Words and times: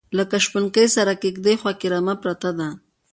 لکه 0.17 0.35
شپونکي 0.45 0.85
سره 0.95 1.13
کیږدۍ 1.21 1.55
خواکې 1.61 1.87
رمه 1.93 2.15
پرته 2.23 2.49
ده 2.57 2.69